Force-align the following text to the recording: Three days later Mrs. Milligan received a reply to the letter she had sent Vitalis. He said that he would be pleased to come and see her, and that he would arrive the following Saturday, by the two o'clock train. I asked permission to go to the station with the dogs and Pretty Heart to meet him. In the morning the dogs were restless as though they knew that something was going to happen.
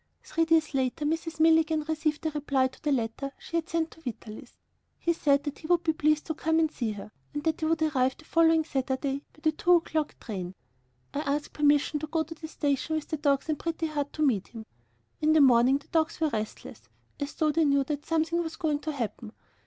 Three 0.23 0.45
days 0.45 0.73
later 0.73 1.05
Mrs. 1.05 1.39
Milligan 1.39 1.83
received 1.87 2.25
a 2.25 2.31
reply 2.31 2.67
to 2.69 2.81
the 2.81 2.91
letter 2.91 3.31
she 3.37 3.57
had 3.57 3.69
sent 3.69 3.93
Vitalis. 4.03 4.55
He 4.97 5.13
said 5.13 5.43
that 5.43 5.59
he 5.59 5.67
would 5.67 5.83
be 5.83 5.93
pleased 5.93 6.25
to 6.25 6.33
come 6.33 6.57
and 6.57 6.71
see 6.71 6.93
her, 6.93 7.11
and 7.35 7.43
that 7.43 7.59
he 7.59 7.67
would 7.67 7.83
arrive 7.83 8.17
the 8.17 8.25
following 8.25 8.63
Saturday, 8.65 9.21
by 9.31 9.41
the 9.43 9.51
two 9.51 9.73
o'clock 9.75 10.15
train. 10.19 10.55
I 11.13 11.19
asked 11.19 11.53
permission 11.53 11.99
to 11.99 12.07
go 12.07 12.23
to 12.23 12.33
the 12.33 12.47
station 12.47 12.95
with 12.95 13.09
the 13.09 13.17
dogs 13.17 13.47
and 13.47 13.59
Pretty 13.59 13.85
Heart 13.85 14.11
to 14.13 14.23
meet 14.25 14.47
him. 14.47 14.65
In 15.21 15.33
the 15.33 15.39
morning 15.41 15.77
the 15.77 15.87
dogs 15.89 16.19
were 16.19 16.29
restless 16.29 16.81
as 17.19 17.35
though 17.35 17.51
they 17.51 17.63
knew 17.65 17.83
that 17.83 18.07
something 18.07 18.41
was 18.41 18.55
going 18.55 18.79
to 18.79 18.93
happen. 18.93 19.33